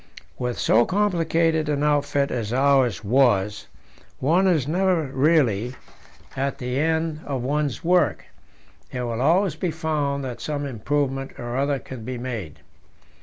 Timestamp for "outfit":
1.83-2.31